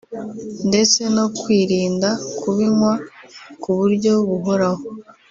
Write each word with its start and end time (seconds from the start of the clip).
ndetse 0.69 1.01
no 1.15 1.25
kwirinda 1.39 2.09
kubinywa 2.39 2.91
ku 3.61 3.69
buryo 3.77 4.13
buhoraho 4.27 4.83